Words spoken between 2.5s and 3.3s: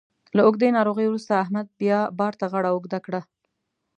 غاړه اوږده کړه.